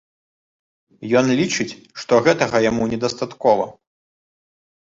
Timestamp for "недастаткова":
2.95-3.65